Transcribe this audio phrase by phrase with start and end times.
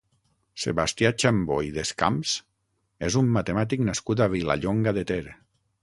[0.61, 2.33] Sebastià Xambó i Descamps
[3.11, 5.25] és un matemàtic nascut a Vilallonga de Ter.